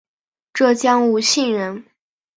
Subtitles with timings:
[0.51, 1.85] 浙江吴兴人。